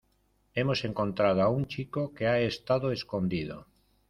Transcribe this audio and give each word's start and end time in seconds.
hemos 0.55 0.79
encontrado 0.83 1.43
a 1.43 1.49
un 1.49 1.67
chico 1.67 2.11
que 2.11 2.25
ha 2.27 2.39
estado 2.39 2.91
escondido 2.91 3.67